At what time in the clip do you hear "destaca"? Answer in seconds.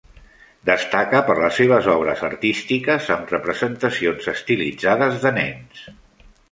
0.69-1.19